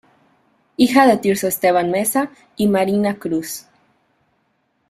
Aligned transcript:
Hija 0.77 1.05
de 1.05 1.17
Tirso 1.17 1.47
Esteban 1.47 1.91
Meza 1.91 2.31
y 2.57 2.65
de 2.65 2.71
Marina 2.71 3.19
Cruz. 3.19 3.67